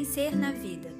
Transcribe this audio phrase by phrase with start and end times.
[0.00, 0.90] vencer na vida.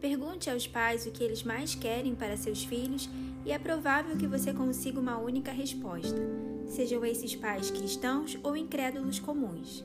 [0.00, 3.10] Pergunte aos pais o que eles mais querem para seus filhos
[3.44, 6.16] e é provável que você consiga uma única resposta.
[6.64, 9.84] Sejam esses pais cristãos ou incrédulos comuns.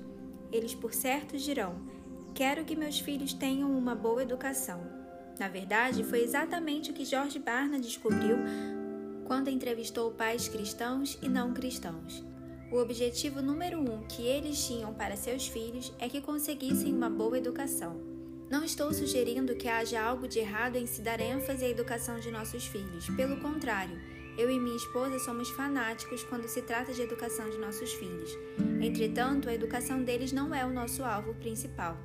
[0.51, 1.73] Eles, por certo, dirão:
[2.35, 4.79] Quero que meus filhos tenham uma boa educação.
[5.39, 8.37] Na verdade, foi exatamente o que George Barna descobriu
[9.25, 12.23] quando entrevistou pais cristãos e não cristãos.
[12.71, 17.39] O objetivo número um que eles tinham para seus filhos é que conseguissem uma boa
[17.39, 18.14] educação.
[18.49, 22.29] Não estou sugerindo que haja algo de errado em se dar ênfase à educação de
[22.29, 23.09] nossos filhos.
[23.09, 23.99] Pelo contrário,
[24.37, 28.29] eu e minha esposa somos fanáticos quando se trata de educação de nossos filhos.
[28.81, 31.97] Entretanto, a educação deles não é o nosso alvo principal.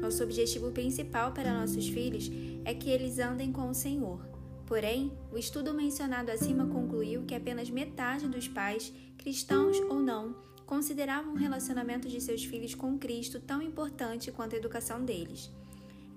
[0.00, 2.30] Nosso objetivo principal para nossos filhos
[2.64, 4.26] é que eles andem com o Senhor.
[4.66, 11.34] Porém, o estudo mencionado acima concluiu que apenas metade dos pais, cristãos ou não, consideravam
[11.34, 15.50] o relacionamento de seus filhos com Cristo tão importante quanto a educação deles.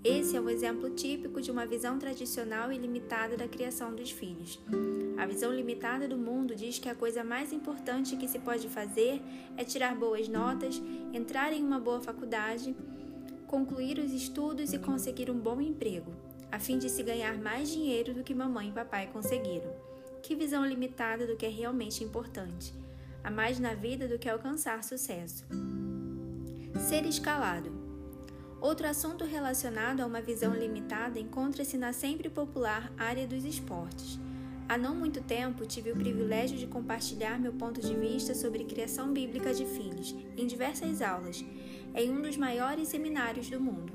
[0.03, 4.59] Esse é um exemplo típico de uma visão tradicional e limitada da criação dos filhos.
[5.17, 9.21] A visão limitada do mundo diz que a coisa mais importante que se pode fazer
[9.57, 10.81] é tirar boas notas,
[11.11, 12.75] entrar em uma boa faculdade,
[13.47, 16.11] concluir os estudos e conseguir um bom emprego,
[16.51, 19.73] a fim de se ganhar mais dinheiro do que mamãe e papai conseguiram.
[20.21, 22.73] Que visão limitada do que é realmente importante.
[23.23, 25.43] Há mais na vida do que alcançar sucesso.
[26.87, 27.86] Ser escalado.
[28.59, 34.19] Outro assunto relacionado a uma visão limitada encontra-se na sempre popular área dos esportes.
[34.67, 39.13] Há não muito tempo tive o privilégio de compartilhar meu ponto de vista sobre criação
[39.13, 41.45] bíblica de filhos em diversas aulas,
[41.95, 43.93] em um dos maiores seminários do mundo.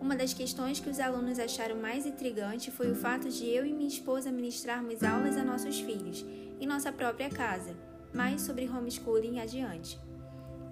[0.00, 3.72] Uma das questões que os alunos acharam mais intrigante foi o fato de eu e
[3.72, 6.24] minha esposa ministrarmos aulas a nossos filhos,
[6.58, 7.76] em nossa própria casa,
[8.14, 10.00] mais sobre homeschooling adiante.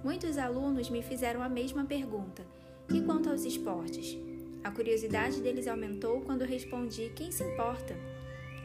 [0.03, 2.43] Muitos alunos me fizeram a mesma pergunta
[2.91, 4.17] e quanto aos esportes?
[4.65, 7.97] A curiosidade deles aumentou quando respondi: quem se importa?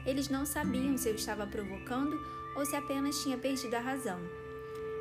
[0.05, 2.17] Eles não sabiam se eu estava provocando
[2.55, 4.19] ou se apenas tinha perdido a razão.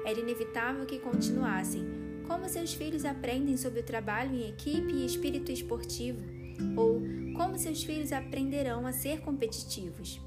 [0.04, 1.84] Era inevitável que continuassem.
[2.26, 6.20] Como seus filhos aprendem sobre o trabalho em equipe e espírito esportivo?
[6.76, 7.00] Ou
[7.36, 10.20] como seus filhos aprenderão a ser competitivos?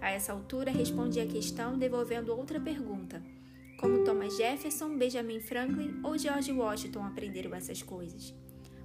[0.00, 3.22] A essa altura, respondi a questão devolvendo outra pergunta
[3.78, 8.34] como Thomas Jefferson, Benjamin Franklin ou George Washington aprenderam essas coisas.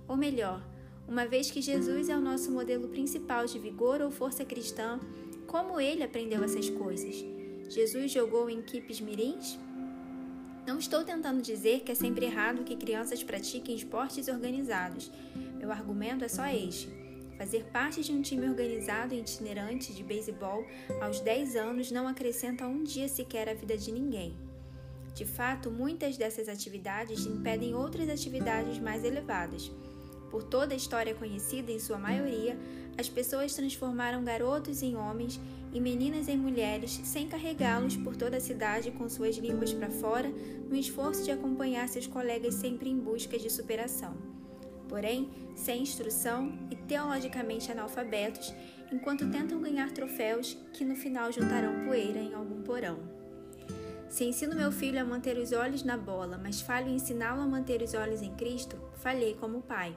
[0.07, 0.65] Ou melhor,
[1.07, 4.99] uma vez que Jesus é o nosso modelo principal de vigor ou força cristã,
[5.47, 7.25] como ele aprendeu essas coisas?
[7.69, 9.57] Jesus jogou em equipes mirins?
[10.67, 15.11] Não estou tentando dizer que é sempre errado que crianças pratiquem esportes organizados.
[15.57, 16.89] Meu argumento é só este.
[17.39, 20.65] Fazer parte de um time organizado e itinerante de beisebol
[21.01, 24.48] aos 10 anos não acrescenta um dia sequer a vida de ninguém.
[25.19, 29.69] De fato, muitas dessas atividades impedem outras atividades mais elevadas.
[30.31, 32.57] Por toda a história conhecida, em sua maioria,
[32.97, 35.37] as pessoas transformaram garotos em homens
[35.73, 40.29] e meninas em mulheres sem carregá-los por toda a cidade com suas línguas para fora,
[40.69, 44.15] no esforço de acompanhar seus colegas sempre em busca de superação.
[44.87, 48.53] Porém, sem instrução e teologicamente analfabetos,
[48.89, 53.18] enquanto tentam ganhar troféus que no final juntarão poeira em algum porão.
[54.09, 57.47] Se ensino meu filho a manter os olhos na bola, mas falho em ensiná-lo a
[57.47, 59.95] manter os olhos em Cristo, falhei como pai.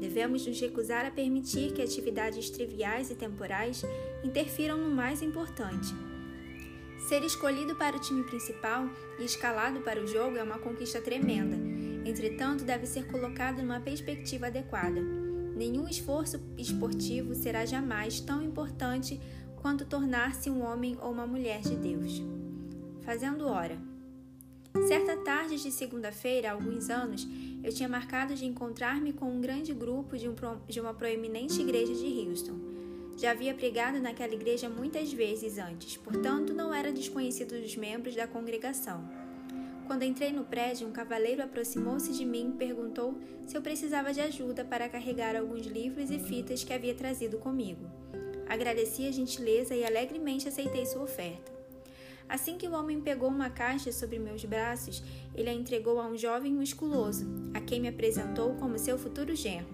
[0.00, 3.82] Devemos nos recusar a permitir que atividades triviais e temporais
[4.22, 5.92] interfiram no mais importante.
[7.08, 8.88] Ser escolhido para o time principal
[9.18, 11.56] e escalado para o jogo é uma conquista tremenda,
[12.08, 15.00] entretanto, deve ser colocado numa perspectiva adequada.
[15.56, 19.20] Nenhum esforço esportivo será jamais tão importante
[19.56, 22.22] quanto tornar-se um homem ou uma mulher de Deus
[23.04, 23.78] fazendo hora.
[24.88, 27.28] Certa tarde de segunda-feira, há alguns anos,
[27.62, 30.34] eu tinha marcado de encontrar-me com um grande grupo de, um,
[30.66, 32.58] de uma proeminente igreja de Houston.
[33.16, 38.26] Já havia pregado naquela igreja muitas vezes antes, portanto não era desconhecido dos membros da
[38.26, 39.06] congregação.
[39.86, 43.14] Quando entrei no prédio, um cavaleiro aproximou-se de mim e perguntou
[43.46, 47.84] se eu precisava de ajuda para carregar alguns livros e fitas que havia trazido comigo.
[48.48, 51.61] Agradeci a gentileza e alegremente aceitei sua oferta.
[52.32, 55.02] Assim que o homem pegou uma caixa sobre meus braços,
[55.34, 59.68] ele a entregou a um jovem musculoso, a quem me apresentou como seu futuro genro.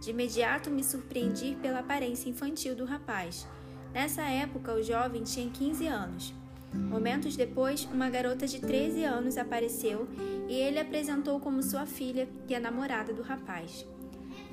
[0.00, 3.46] De imediato me surpreendi pela aparência infantil do rapaz.
[3.94, 6.34] Nessa época, o jovem tinha 15 anos.
[6.74, 10.08] Momentos depois, uma garota de 13 anos apareceu
[10.48, 13.86] e ele apresentou como sua filha e a namorada do rapaz.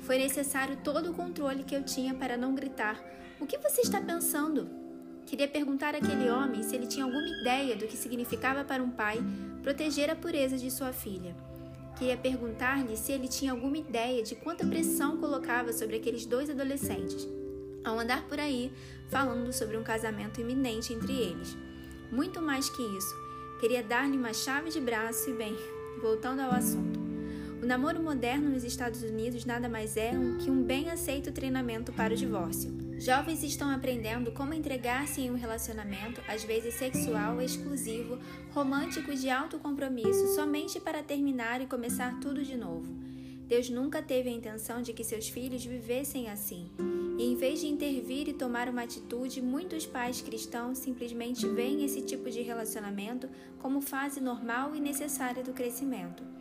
[0.02, 3.02] Foi necessário todo o controle que eu tinha para não gritar:
[3.40, 4.77] O que você está pensando?
[5.28, 9.18] Queria perguntar àquele homem se ele tinha alguma ideia do que significava para um pai
[9.62, 11.36] proteger a pureza de sua filha.
[11.98, 17.28] Queria perguntar-lhe se ele tinha alguma ideia de quanta pressão colocava sobre aqueles dois adolescentes
[17.84, 18.72] ao andar por aí
[19.10, 21.56] falando sobre um casamento iminente entre eles.
[22.10, 23.14] Muito mais que isso,
[23.60, 25.54] queria dar-lhe uma chave de braço e, bem,
[26.00, 26.98] voltando ao assunto.
[27.62, 32.14] O namoro moderno nos Estados Unidos nada mais é que um bem aceito treinamento para
[32.14, 32.87] o divórcio.
[32.98, 38.18] Jovens estão aprendendo como entregar-se em um relacionamento, às vezes sexual, exclusivo,
[38.50, 42.92] romântico e de alto compromisso, somente para terminar e começar tudo de novo.
[43.46, 46.68] Deus nunca teve a intenção de que seus filhos vivessem assim.
[47.16, 52.02] E em vez de intervir e tomar uma atitude, muitos pais cristãos simplesmente veem esse
[52.02, 53.28] tipo de relacionamento
[53.58, 56.37] como fase normal e necessária do crescimento.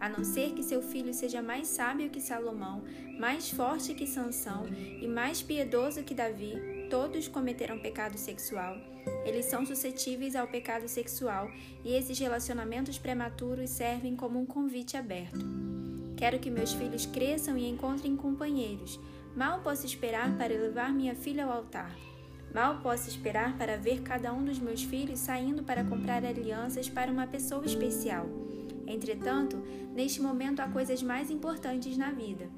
[0.00, 2.82] A não ser que seu filho seja mais sábio que Salomão,
[3.18, 4.66] mais forte que Sansão
[5.00, 6.54] e mais piedoso que Davi,
[6.88, 8.78] todos cometeram pecado sexual.
[9.26, 11.50] Eles são suscetíveis ao pecado sexual
[11.84, 15.44] e esses relacionamentos prematuros servem como um convite aberto.
[16.16, 18.98] Quero que meus filhos cresçam e encontrem companheiros.
[19.36, 21.94] Mal posso esperar para levar minha filha ao altar.
[22.54, 27.12] Mal posso esperar para ver cada um dos meus filhos saindo para comprar alianças para
[27.12, 28.26] uma pessoa especial.
[28.90, 29.56] Entretanto,
[29.94, 32.48] neste momento há coisas mais importantes na vida.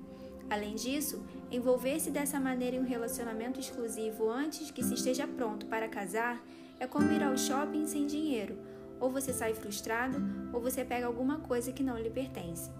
[0.49, 5.88] Além disso, envolver-se dessa maneira em um relacionamento exclusivo antes que se esteja pronto para
[5.88, 6.43] casar
[6.79, 8.58] é como ir ao shopping sem dinheiro.
[9.00, 10.19] Ou você sai frustrado,
[10.52, 12.70] ou você pega alguma coisa que não lhe pertence.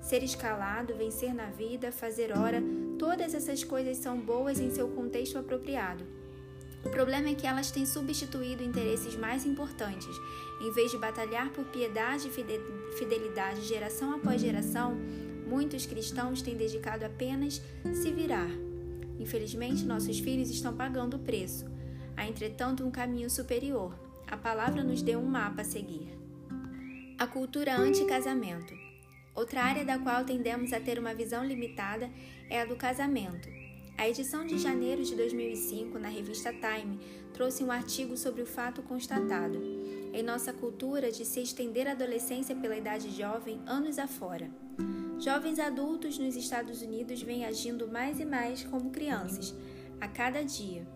[0.00, 2.62] Ser escalado, vencer na vida, fazer hora,
[2.98, 6.04] todas essas coisas são boas em seu contexto apropriado.
[6.84, 10.14] O problema é que elas têm substituído interesses mais importantes.
[10.60, 14.96] Em vez de batalhar por piedade e fidelidade geração após geração,
[15.46, 17.60] muitos cristãos têm dedicado apenas
[17.94, 18.50] se virar.
[19.18, 21.66] Infelizmente, nossos filhos estão pagando o preço.
[22.16, 23.94] Há, entretanto, um caminho superior.
[24.26, 26.08] A palavra nos deu um mapa a seguir.
[27.18, 28.74] A cultura anti-casamento.
[29.34, 32.10] Outra área da qual tendemos a ter uma visão limitada
[32.50, 33.48] é a do casamento.
[33.98, 37.00] A edição de janeiro de 2005, na revista Time,
[37.32, 39.60] trouxe um artigo sobre o fato constatado,
[40.12, 44.48] em nossa cultura de se estender a adolescência pela idade jovem anos afora.
[45.18, 49.52] Jovens adultos nos Estados Unidos vêm agindo mais e mais como crianças,
[50.00, 50.86] a cada dia.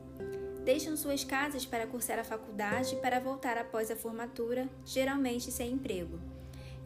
[0.64, 6.20] Deixam suas casas para cursar a faculdade para voltar após a formatura, geralmente sem emprego.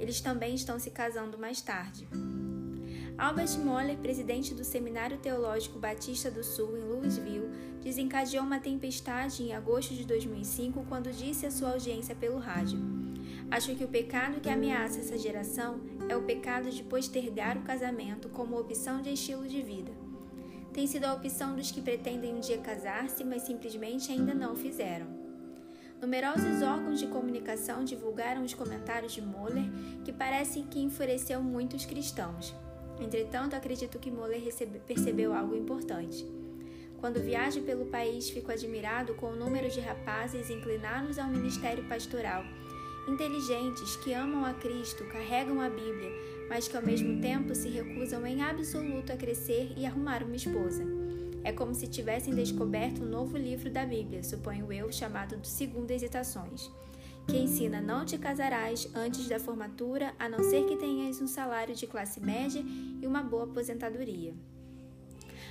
[0.01, 2.09] Eles também estão se casando mais tarde.
[3.19, 7.49] Albert Moller, presidente do Seminário Teológico Batista do Sul, em Louisville,
[7.83, 12.79] desencadeou uma tempestade em agosto de 2005 quando disse à sua audiência pelo rádio:
[13.51, 15.81] Acho que o pecado que ameaça essa geração
[16.11, 19.93] é o pecado de postergar o casamento como opção de estilo de vida.
[20.75, 24.57] Tem sido a opção dos que pretendem um dia casar-se, mas simplesmente ainda não o
[24.57, 25.07] fizeram.
[26.03, 29.65] Numerosos órgãos de comunicação divulgaram os comentários de Moller,
[30.05, 32.55] que parece que enfureceu muitos cristãos.
[33.01, 34.43] Entretanto, acredito que Moller
[34.87, 36.27] percebeu algo importante.
[36.99, 42.43] Quando viajo pelo país, fico admirado com o número de rapazes inclinados ao ministério pastoral,
[43.07, 46.11] inteligentes, que amam a Cristo, carregam a Bíblia,
[46.49, 50.83] mas que ao mesmo tempo se recusam em absoluto a crescer e arrumar uma esposa.
[51.45, 55.91] É como se tivessem descoberto um novo livro da Bíblia, suponho eu, chamado do Segundo
[55.91, 56.71] Hesitações
[57.27, 61.75] que ensina não te casarás antes da formatura, a não ser que tenhas um salário
[61.75, 62.63] de classe média
[63.01, 64.35] e uma boa aposentadoria.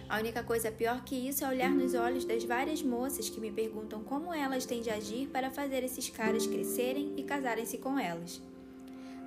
[0.07, 3.51] A única coisa pior que isso é olhar nos olhos das várias moças que me
[3.51, 8.41] perguntam como elas têm de agir para fazer esses caras crescerem e casarem-se com elas.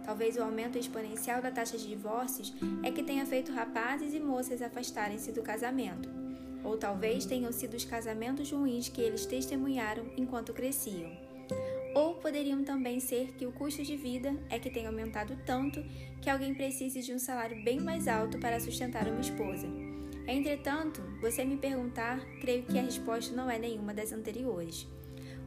[0.05, 4.63] Talvez o aumento exponencial da taxa de divórcios é que tenha feito rapazes e moças
[4.63, 6.09] afastarem-se do casamento.
[6.65, 11.28] Ou talvez tenham sido os casamentos ruins que eles testemunharam enquanto cresciam.
[11.95, 15.83] Ou poderiam também ser que o custo de vida é que tem aumentado tanto
[16.21, 19.67] que alguém precise de um salário bem mais alto para sustentar uma esposa.
[20.27, 24.87] Entretanto, você me perguntar, creio que a resposta não é nenhuma das anteriores.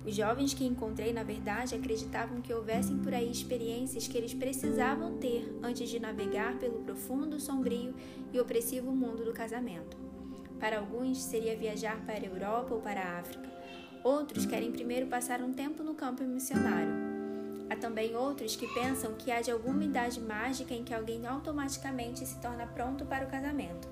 [0.04, 5.18] Os jovens que encontrei, na verdade, acreditavam que houvessem por aí experiências que eles precisavam
[5.18, 7.94] ter antes de navegar pelo profundo, sombrio
[8.34, 9.96] e opressivo mundo do casamento.
[10.60, 13.61] Para alguns, seria viajar para a Europa ou para a África.
[14.04, 16.92] Outros querem primeiro passar um tempo no campo missionário.
[17.70, 22.26] Há também outros que pensam que há de alguma idade mágica em que alguém automaticamente
[22.26, 23.88] se torna pronto para o casamento.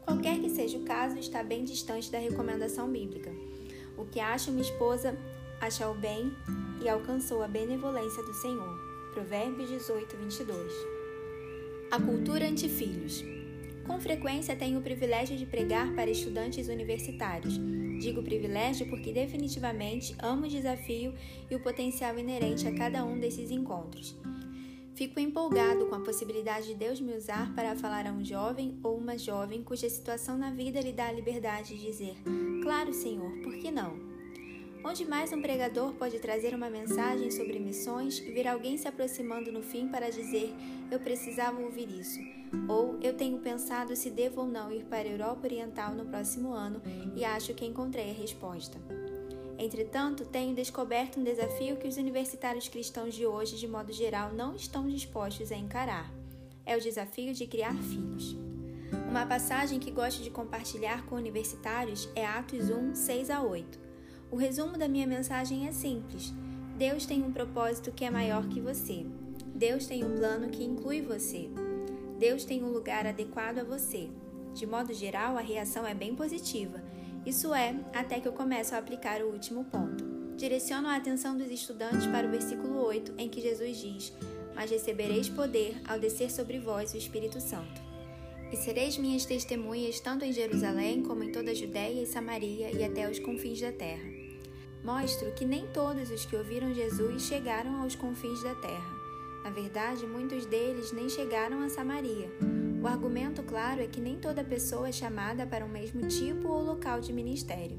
[0.00, 3.30] Qualquer que seja o caso, está bem distante da recomendação bíblica.
[3.98, 5.14] O que acha uma esposa
[5.60, 6.32] acha o bem
[6.82, 8.78] e alcançou a benevolência do Senhor.
[9.12, 10.72] Provérbios 18, 22.
[11.90, 13.35] A cultura anti-filhos.
[13.86, 17.58] Com frequência tenho o privilégio de pregar para estudantes universitários
[17.98, 21.14] Digo privilégio porque definitivamente amo o desafio
[21.50, 24.16] e o potencial inerente a cada um desses encontros.
[24.94, 28.96] Fico empolgado com a possibilidade de Deus me usar para falar a um jovem ou
[28.96, 32.16] uma jovem cuja situação na vida lhe dá a liberdade de dizer:
[32.62, 34.05] Claro, Senhor, por que não?
[34.88, 39.50] Onde mais um pregador pode trazer uma mensagem sobre missões e ver alguém se aproximando
[39.50, 40.54] no fim para dizer:
[40.88, 42.20] Eu precisava ouvir isso?
[42.68, 46.52] Ou eu tenho pensado se devo ou não ir para a Europa Oriental no próximo
[46.52, 46.80] ano
[47.16, 48.78] e acho que encontrei a resposta.
[49.58, 54.54] Entretanto, tenho descoberto um desafio que os universitários cristãos de hoje, de modo geral, não
[54.54, 56.12] estão dispostos a encarar.
[56.64, 58.36] É o desafio de criar filhos.
[59.10, 63.85] Uma passagem que gosto de compartilhar com universitários é Atos 1, 6 a 8.
[64.30, 66.32] O resumo da minha mensagem é simples.
[66.76, 69.06] Deus tem um propósito que é maior que você.
[69.54, 71.48] Deus tem um plano que inclui você.
[72.18, 74.08] Deus tem um lugar adequado a você.
[74.54, 76.82] De modo geral, a reação é bem positiva
[77.26, 80.04] isso é, até que eu começo a aplicar o último ponto.
[80.36, 84.12] Direciono a atenção dos estudantes para o versículo 8, em que Jesus diz:
[84.54, 87.85] Mas recebereis poder ao descer sobre vós o Espírito Santo.
[88.56, 92.82] E sereis minhas testemunhas tanto em Jerusalém como em toda a Judéia e Samaria e
[92.82, 94.08] até os confins da terra.
[94.82, 98.96] Mostro que nem todos os que ouviram Jesus chegaram aos confins da terra.
[99.44, 102.30] Na verdade, muitos deles nem chegaram a Samaria.
[102.82, 106.64] O argumento, claro, é que nem toda pessoa é chamada para o mesmo tipo ou
[106.64, 107.78] local de ministério.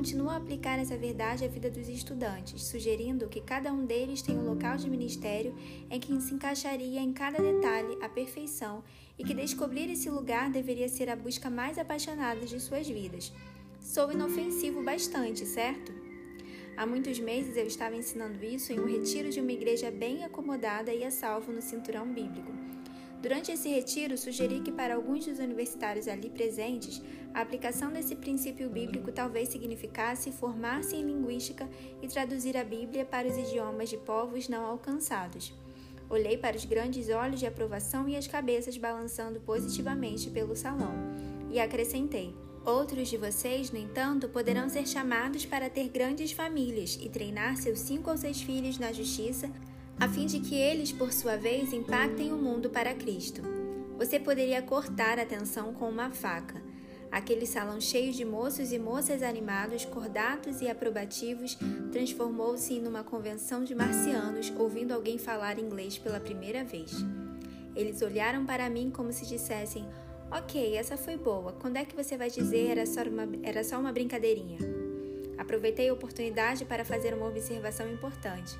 [0.00, 4.34] Continuo a aplicar essa verdade à vida dos estudantes, sugerindo que cada um deles tem
[4.34, 5.54] um local de ministério
[5.90, 8.82] em que se encaixaria em cada detalhe à perfeição
[9.18, 13.30] e que descobrir esse lugar deveria ser a busca mais apaixonada de suas vidas.
[13.78, 15.92] Sou inofensivo bastante, certo?
[16.78, 20.94] Há muitos meses eu estava ensinando isso em um retiro de uma igreja bem acomodada
[20.94, 22.69] e a salvo no cinturão bíblico.
[23.20, 27.02] Durante esse retiro, sugeri que para alguns dos universitários ali presentes,
[27.34, 31.68] a aplicação desse princípio bíblico talvez significasse formar-se em linguística
[32.00, 35.52] e traduzir a Bíblia para os idiomas de povos não alcançados.
[36.08, 40.94] Olhei para os grandes olhos de aprovação e as cabeças balançando positivamente pelo salão,
[41.50, 42.34] e acrescentei:
[42.64, 47.80] Outros de vocês, no entanto, poderão ser chamados para ter grandes famílias e treinar seus
[47.80, 49.50] cinco ou seis filhos na justiça
[50.00, 53.42] a fim de que eles, por sua vez, impactem o mundo para Cristo.
[53.98, 56.62] Você poderia cortar a tensão com uma faca.
[57.12, 61.58] Aquele salão cheio de moços e moças animados, cordatos e aprobativos
[61.92, 66.92] transformou-se em uma convenção de marcianos ouvindo alguém falar inglês pela primeira vez.
[67.76, 69.86] Eles olharam para mim como se dissessem:
[70.30, 71.52] Ok, essa foi boa.
[71.52, 74.79] Quando é que você vai dizer era só uma, era só uma brincadeirinha?
[75.40, 78.58] Aproveitei a oportunidade para fazer uma observação importante.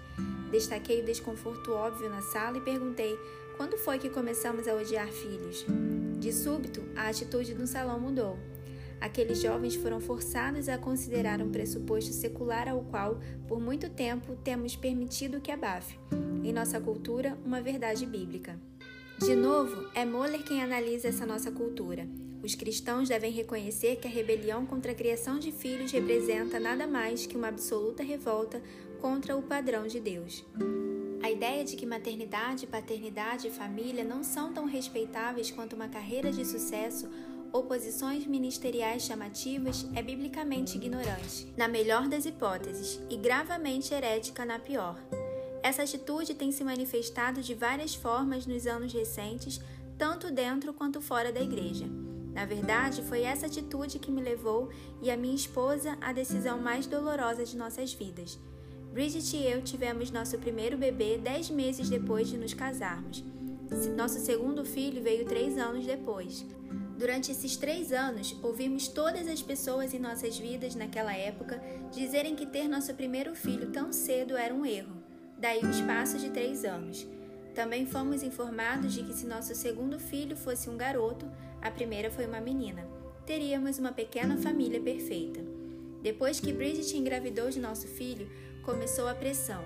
[0.51, 3.19] Destaquei o desconforto óbvio na sala e perguntei:
[3.59, 5.67] quando foi que começamos a odiar filhos?
[6.19, 8.39] De súbito, a atitude no salão mudou.
[8.99, 14.75] Aqueles jovens foram forçados a considerar um pressuposto secular ao qual, por muito tempo, temos
[14.75, 15.99] permitido que abafe,
[16.43, 18.59] em nossa cultura, uma verdade bíblica.
[19.19, 22.09] De novo, é Moller quem analisa essa nossa cultura.
[22.43, 27.27] Os cristãos devem reconhecer que a rebelião contra a criação de filhos representa nada mais
[27.27, 28.63] que uma absoluta revolta
[29.01, 30.45] contra o padrão de Deus.
[31.23, 36.33] A ideia de que maternidade, paternidade e família não são tão respeitáveis quanto uma carreira
[36.33, 37.11] de sucesso
[37.53, 44.59] ou posições ministeriais chamativas é biblicamente ignorante, na melhor das hipóteses, e gravamente herética na
[44.59, 44.99] pior.
[45.63, 49.61] Essa atitude tem se manifestado de várias formas nos anos recentes,
[49.99, 51.87] tanto dentro quanto fora da igreja.
[52.33, 54.71] Na verdade, foi essa atitude que me levou
[55.03, 58.39] e a minha esposa à decisão mais dolorosa de nossas vidas
[58.93, 63.23] Bridget e eu tivemos nosso primeiro bebê dez meses depois de nos casarmos.
[63.97, 66.45] Nosso segundo filho veio três anos depois.
[66.99, 72.45] Durante esses três anos, ouvimos todas as pessoas em nossas vidas naquela época dizerem que
[72.45, 74.97] ter nosso primeiro filho tão cedo era um erro.
[75.39, 77.07] Daí o espaço de três anos.
[77.55, 81.31] Também fomos informados de que se nosso segundo filho fosse um garoto,
[81.63, 82.87] a primeira foi uma menina,
[83.27, 85.41] teríamos uma pequena família perfeita.
[86.03, 88.29] Depois que Bridget engravidou de nosso filho,
[88.63, 89.63] começou a pressão.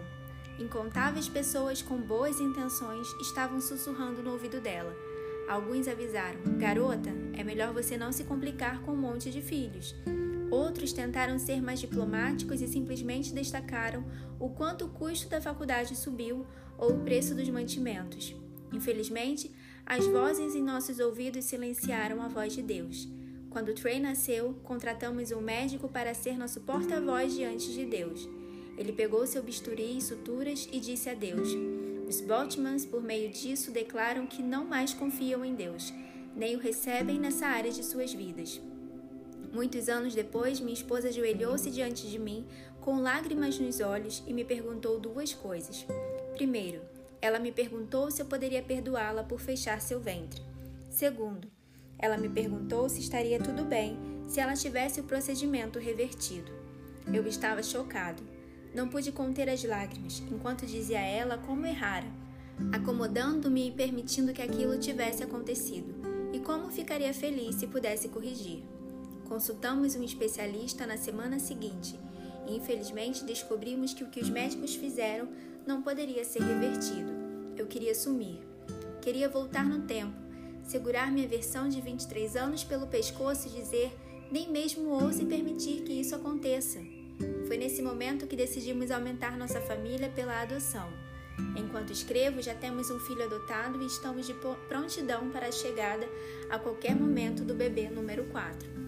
[0.59, 4.95] Incontáveis pessoas com boas intenções estavam sussurrando no ouvido dela.
[5.49, 9.95] Alguns avisaram: Garota, é melhor você não se complicar com um monte de filhos.
[10.51, 14.05] Outros tentaram ser mais diplomáticos e simplesmente destacaram
[14.39, 16.47] o quanto o custo da faculdade subiu
[16.79, 18.35] ou o preço dos mantimentos.
[18.73, 19.51] Infelizmente,
[19.87, 23.07] as vozes em nossos ouvidos silenciaram a voz de Deus.
[23.51, 28.29] Quando Trey nasceu, contratamos um médico para ser nosso porta-voz diante de Deus.
[28.77, 31.49] Ele pegou seu bisturi e suturas e disse a Deus.
[32.09, 35.93] Os Boltmans, por meio disso, declaram que não mais confiam em Deus,
[36.35, 38.61] nem o recebem nessa área de suas vidas.
[39.53, 42.45] Muitos anos depois, minha esposa ajoelhou-se diante de mim,
[42.81, 45.87] com lágrimas nos olhos, e me perguntou duas coisas.
[46.35, 46.81] Primeiro,
[47.25, 50.43] ela me perguntou se eu poderia perdoá-la por fechar seu ventre.
[50.91, 51.51] Segundo,
[51.99, 56.53] ela me perguntou se estaria tudo bem se ela tivesse o procedimento revertido.
[57.11, 58.23] Eu estava chocado.
[58.75, 62.07] Não pude conter as lágrimas enquanto dizia a ela como errara,
[62.71, 65.95] acomodando-me e permitindo que aquilo tivesse acontecido,
[66.31, 68.63] e como ficaria feliz se pudesse corrigir.
[69.27, 71.99] Consultamos um especialista na semana seguinte
[72.47, 75.27] e, infelizmente, descobrimos que o que os médicos fizeram
[75.67, 77.13] não poderia ser revertido.
[77.57, 78.41] Eu queria sumir.
[79.01, 80.17] Queria voltar no tempo,
[80.63, 83.93] segurar minha versão de 23 anos pelo pescoço e dizer:
[84.31, 86.81] nem mesmo ouse permitir que isso aconteça.
[87.47, 90.89] Foi nesse momento que decidimos aumentar nossa família pela adoção.
[91.57, 94.35] Enquanto escrevo, já temos um filho adotado e estamos de
[94.69, 96.07] prontidão para a chegada
[96.51, 98.85] a qualquer momento do bebê número 4.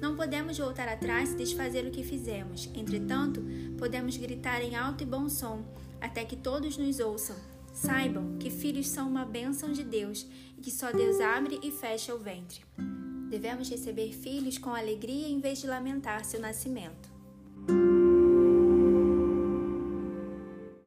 [0.00, 3.42] Não podemos voltar atrás e desfazer o que fizemos, entretanto,
[3.78, 5.64] podemos gritar em alto e bom som,
[6.00, 7.36] até que todos nos ouçam.
[7.72, 10.26] Saibam que filhos são uma bênção de Deus
[10.56, 12.62] e que só Deus abre e fecha o ventre.
[13.28, 17.15] Devemos receber filhos com alegria em vez de lamentar seu nascimento.